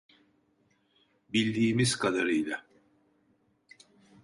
[1.33, 2.67] Bildiğimiz kadarıyla.